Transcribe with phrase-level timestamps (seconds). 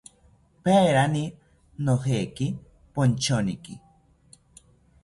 [0.63, 1.23] Paerani
[1.85, 2.47] nojeki
[2.93, 3.73] ponchoniki